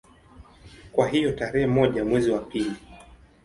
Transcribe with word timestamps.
Kwa 0.91 1.07
hiyo 1.07 1.31
tarehe 1.31 1.67
moja 1.67 2.05
mwezi 2.05 2.31
wa 2.31 2.39
pili 2.39 2.75